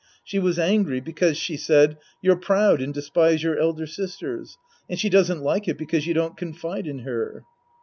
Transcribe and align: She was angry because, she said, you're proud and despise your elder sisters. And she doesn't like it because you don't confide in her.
She 0.23 0.39
was 0.39 0.57
angry 0.57 0.99
because, 0.99 1.37
she 1.37 1.55
said, 1.55 1.99
you're 2.23 2.35
proud 2.35 2.81
and 2.81 2.91
despise 2.91 3.43
your 3.43 3.59
elder 3.59 3.85
sisters. 3.85 4.57
And 4.89 4.99
she 4.99 5.09
doesn't 5.11 5.43
like 5.43 5.67
it 5.67 5.77
because 5.77 6.07
you 6.07 6.15
don't 6.15 6.35
confide 6.35 6.87
in 6.87 7.01
her. 7.05 7.43